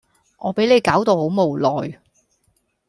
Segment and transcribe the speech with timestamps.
[0.39, 1.99] 我俾你搞到好無奈